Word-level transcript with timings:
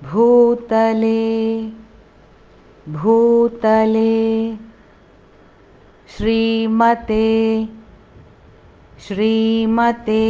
भूतले 0.04 1.24
भूतले 2.90 4.56
श्रीमते 6.18 7.26
श्रीमते 9.04 10.26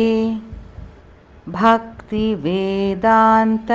भक्तिवेदान्त 1.49 3.71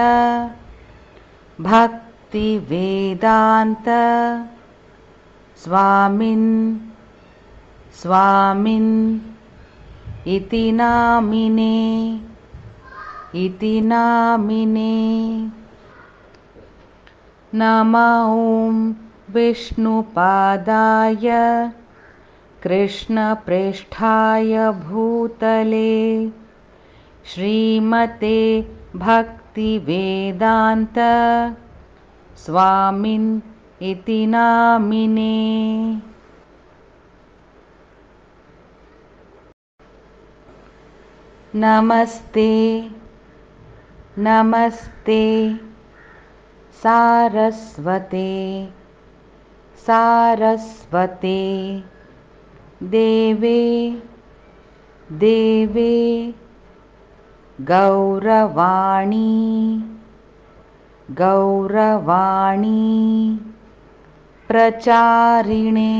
भक्तिवेदान्त 1.61 3.89
स्वामिन् 5.63 6.51
स्वामिन् 8.01 8.93
इति 10.35 10.73
नामिने 10.73 11.79
इति 13.45 13.81
नामिने। 13.81 14.97
नम 17.55 17.97
ॐ 17.97 18.95
विष्णुपादाय 19.35 21.27
कृष्णप्रेष्ठाय 22.63 24.71
भूतले। 24.71 26.31
श्रीमते 27.25 28.71
भक्तिवेदान्त 28.97 30.95
स्वामिन् 32.37 33.41
इति 33.83 34.27
नामिने। 34.27 36.03
नमस्ते 41.55 42.91
नमस्ते 44.19 45.55
सारस्वते 46.83 48.69
सारस्वते। 49.87 51.41
देवे 52.83 53.91
देवे 55.11 56.33
गौरवाणी 57.69 59.27
गौरवाणी 61.19 62.69
प्रचारिणे 64.49 65.93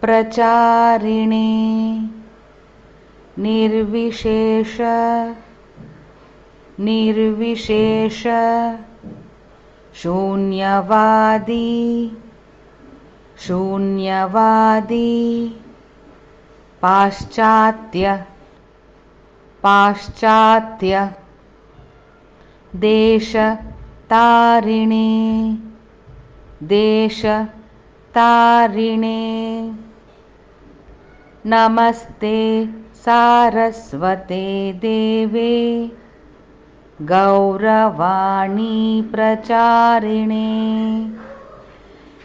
प्रचारिणे 0.00 1.48
निर्विशेष 3.38 4.80
निर्विशेष 6.78 8.22
शून्यवादी 10.02 11.68
शून्यवादी। 13.40 15.48
पाश्चात्य। 16.82 18.16
पाश्चात्य। 19.62 21.08
देशतारिणे। 22.74 25.06
देशतारिणे। 26.62 29.16
नमस्ते 31.46 32.68
सारस्वते 32.94 34.72
देवे। 34.72 35.88
गौरवाणी 37.02 39.02
प्रचारिणे 39.12 40.50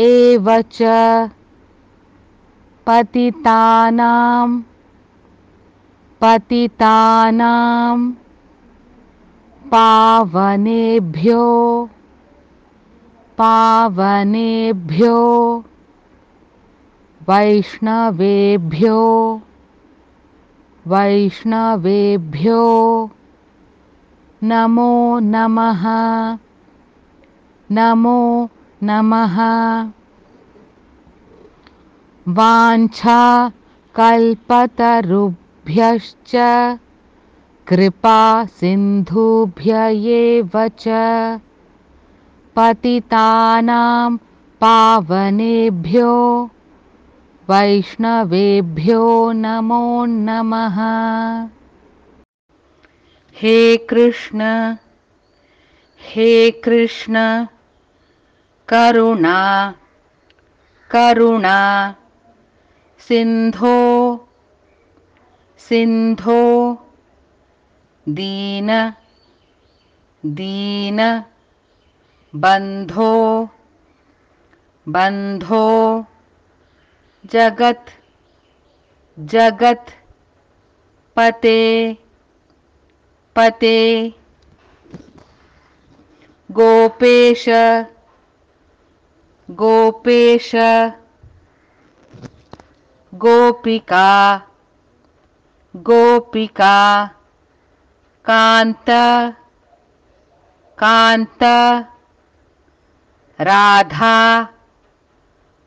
एव 0.04 0.48
च 0.72 0.82
पतितानां 2.86 4.48
पावनेभ्यो 9.72 11.44
पावनेभ्यो 13.40 15.16
वैष्णवेभ्यो। 17.30 19.40
वैष्णवेभ्यो। 20.86 23.10
नमो 24.44 25.18
नमः। 25.18 25.84
नमो 27.72 28.48
नमः। 28.82 29.36
वाञ्छा 32.28 33.52
कल्पतरुभ्यश्च 33.94 36.32
कृपा 37.68 38.44
सिन्धुभ्य 38.44 40.06
एव 40.06 40.50
च। 40.56 40.88
पतितानां 42.56 44.16
पावनेभ्यो। 44.60 46.50
वैष्णवेभ्यो 47.50 49.32
नमो 49.32 50.04
नमः। 50.04 50.76
हे 53.36 53.76
कृष्ण 53.76 54.40
हे 56.00 56.50
कृष्ण, 56.50 57.46
करुणा 58.68 59.74
करुणा, 60.90 61.94
सिन्धो 62.98 63.80
सिन्धो, 65.58 66.72
दीन 68.08 68.92
दीन, 70.26 71.22
बन्धो 72.34 73.48
बन्धो। 74.88 75.66
जगत् 77.32 77.90
जगत 79.18 79.86
पते 81.16 81.58
पते 83.36 83.78
गोपेश 86.50 87.44
गोपेश 89.48 90.50
गोपिका 93.12 94.08
गोपिका 95.74 96.78
कान्त 98.24 98.90
कान्त 100.78 101.42
राधा 103.40 104.16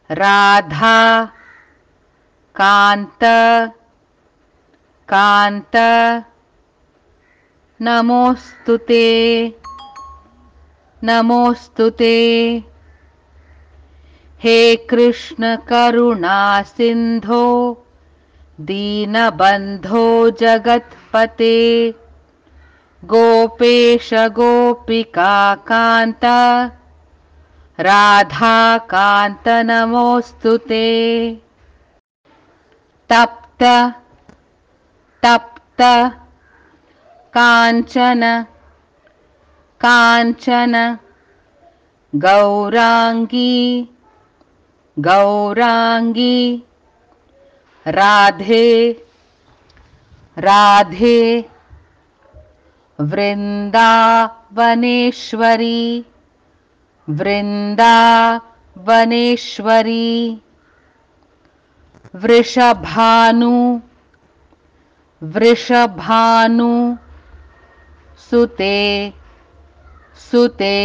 राधा 0.09 0.97
कान्त 2.55 3.23
कान्त 5.09 5.75
नमोऽस्तु 7.81 8.77
ते 8.77 9.05
नमोऽस्तु 11.03 11.89
ते। 11.89 12.17
हे 14.43 14.75
कृष्ण 14.89 15.55
करुणा 15.55 16.39
सिन्धो 16.61 17.45
दीनबन्धो 18.61 20.05
जगत्पते। 20.29 21.57
गोपेश 23.05 24.09
गोपिका 24.13 25.55
कान्त 25.55 26.25
राधाकान्त 27.79 29.47
नमोऽस्तु 29.47 30.57
ते 30.57 30.87
तप्त 33.11 33.63
तप्त 35.23 35.81
काञ्चन 37.37 38.23
काञ्चन 39.81 40.75
गौराङ्गी 42.13 43.53
गौराङ्गी 44.97 46.39
राधे 47.85 48.67
राधे 50.47 51.19
वृन्दावनेश्वरी 52.99 54.43
वृन्दावनेश्वरी। 57.07 58.47
वृषभानु 62.13 63.55
वृषभानु 65.21 66.71
सुते 68.29 68.79
सुते 70.29 70.79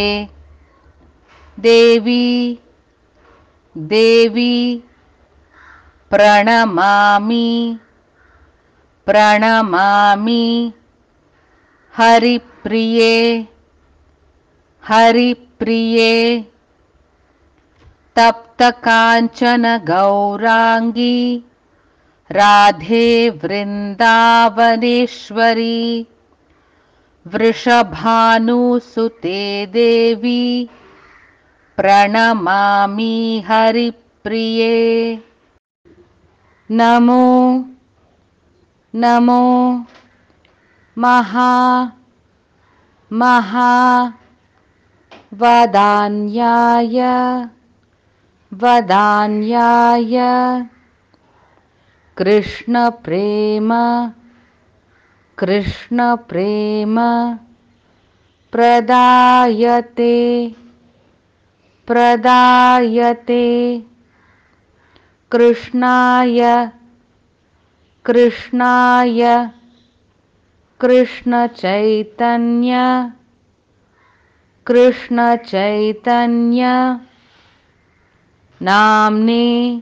देवी 1.59 2.59
देवी 3.75 4.55
प्रणमामि 6.11 7.49
प्रणमामि 9.07 10.45
हरिप्रिये 11.93 13.15
हरिप्रिये 14.83 16.13
तप्तकाञ्चन 18.59 19.77
गौराङ्गी। 19.77 21.43
राधे 22.31 23.29
वृन्दावनेश्वरी। 23.29 26.07
वृषभानुसुते 27.27 29.65
देवी। 29.65 30.69
प्रणमामि 31.77 33.43
हरिप्रिये। 33.47 35.19
नमो 36.71 37.65
नमो 38.95 39.85
महा 40.97 41.91
महा 43.13 44.13
वदान्याय। 45.33 47.01
वदान्याय। 48.53 50.15
कृष्णप्रेम 52.17 53.69
कृष्णप्रेम 55.37 56.95
प्रदायते 58.51 60.15
प्रदायते। 61.87 63.45
कृष्णाय 65.31 66.69
कृष्णाय 68.05 69.21
कृष्णचैतन्य 70.79 72.73
कृष्णचैतन्य 74.65 76.63
नाम्ने 78.61 79.81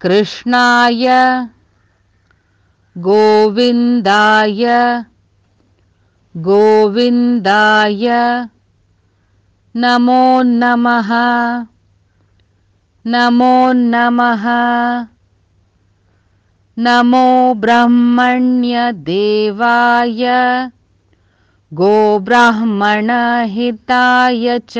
कृष्णाय। 0.00 1.06
गोविन्दाय 2.96 4.64
गोविन्दाय। 6.36 8.06
नमो 9.80 10.42
नमः। 10.42 11.10
नमो 13.06 13.72
नमः। 13.72 14.44
नमो 16.78 17.54
ब्रह्मण्यदेवाय। 17.54 20.24
गोब्राह्मणहिताय 21.74 24.58
च। 24.58 24.78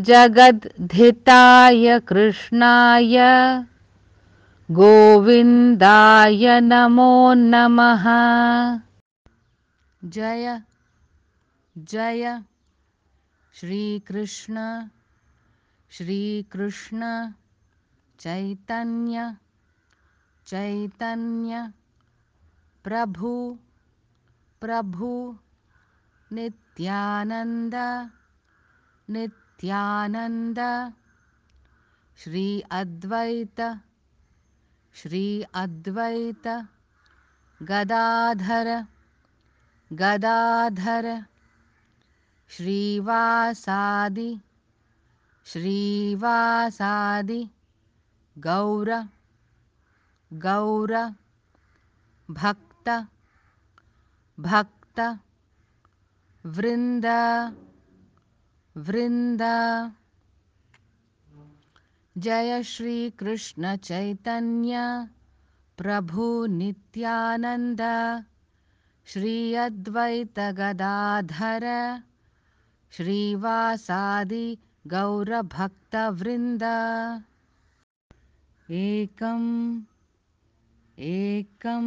जगद्धिताय 0.00 1.98
कृष्णाय। 1.98 3.16
गोविन्दाय 4.70 6.60
नमो 6.60 7.34
नमः। 7.36 8.04
जय। 10.04 10.60
जय। 11.78 12.42
श्रीकृष्ण। 13.60 14.88
श्रीकृष्ण 15.90 17.32
चैतन्य। 18.20 19.36
चैतन्य। 20.46 21.72
प्रभु। 22.84 23.58
प्रभु। 24.60 25.38
नित्यानन्द। 26.32 27.74
नित्यानन्द। 29.10 30.92
श्री 32.18 32.60
अद्वैत। 32.60 33.80
श्री 34.94 35.42
अद्वैत। 35.42 36.46
गदाधर। 37.62 38.86
गदाधर 39.92 41.24
श्रीवासादि 42.56 44.30
श्रीवासादि 45.46 47.42
गौर 48.36 48.90
गौर 50.32 50.92
भक्त 52.28 52.88
भक्त 54.38 55.00
वृन्द 56.44 57.06
वृन्द। 58.76 59.42
जय 62.16 62.62
श्रीकृष्ण 62.62 63.76
चैतन्य 63.76 64.78
प्रभु 65.78 66.24
नित्यानन्द 66.46 67.82
श्री 69.06 69.54
अद्वैत 69.64 70.38
गदाधर 70.58 71.64
श्रीवासादि 72.90 74.58
गौरभक्तवृन्द। 74.86 76.62
एकम् 78.70 79.82
एकं 80.98 81.86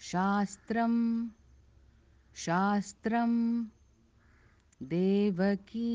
शास्त्रं 0.00 0.94
शास्त्रं 2.36 3.64
देवकी 4.82 5.90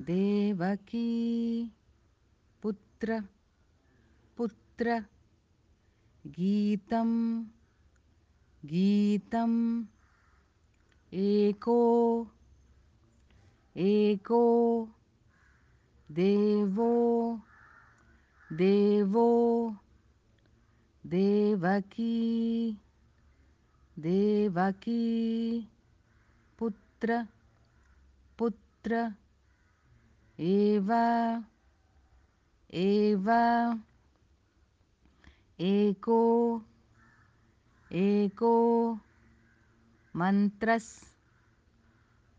देवकी। 0.00 1.10
पुत्र 2.62 3.22
पुत्र। 4.36 5.04
गीतं 6.26 7.44
गीतम् 8.64 9.84
एको 11.12 11.80
एको 13.76 14.44
देवो 16.08 16.92
देवो 18.52 19.28
देवकी 21.04 22.16
देवकी 23.98 25.00
पुत्र 26.58 27.26
पुत्र 28.38 29.12
एव 30.38 30.92
एव 32.74 33.30
एको 35.60 36.20
एको 37.90 38.54
मन्त्रस् 40.20 40.92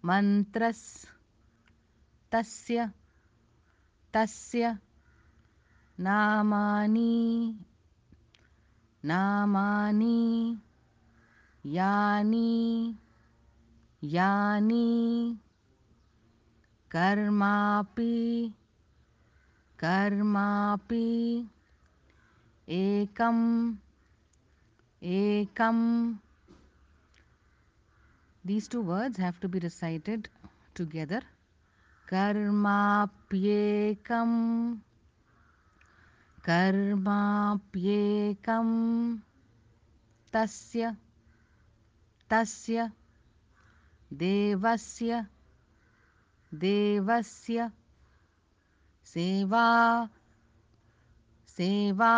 मन्त्रस् 0.05 0.87
तस्य 2.31 2.85
तस्य 4.13 4.71
नामानि 6.07 7.13
नामानि 9.09 10.21
यानि 11.77 12.53
यानि 14.03 14.87
कर्मापि 16.95 18.13
कर्मापि 19.83 21.07
एकम् 22.81 23.45
एकम् 25.19 25.85
These 28.45 28.67
two 28.67 28.81
words 28.81 29.17
have 29.17 29.39
to 29.39 29.47
be 29.47 29.59
recited 29.59 30.27
together. 30.75 31.21
Karmapyekam 32.09 34.81
कर्माप्येकं 36.47 38.67
तस्य 40.33 40.95
तस्य 42.29 42.89
देवस्य 44.13 45.25
देवस्य 46.53 47.69
सेवा 49.05 49.65
सेवा 51.57 52.13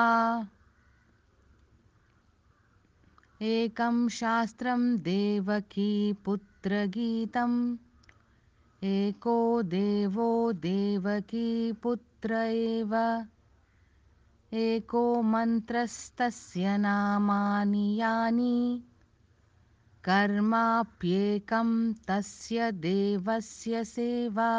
एकं 3.46 4.10
शास्त्रं 4.10 4.98
देवकीपुत्रगीतम्। 4.98 7.78
एको 8.84 9.62
देवो 9.62 10.54
देवकीपुत्र 10.54 12.36
एव। 12.36 13.24
एको 14.54 15.22
मन्त्रस्तस्य 15.22 16.78
नामानि 16.78 18.00
यानि। 18.00 18.84
कर्माप्येकं 20.04 21.94
तस्य 21.94 22.72
देवस्य 22.72 23.84
सेवा 23.84 24.52